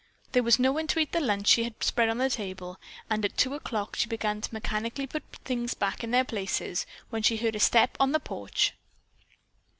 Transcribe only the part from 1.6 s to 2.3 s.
had spread on the